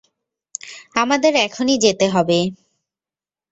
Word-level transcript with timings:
আমাদের 0.95 1.33
এখনই 1.47 1.77
যেতে 1.77 2.05
হবে! 2.09 2.39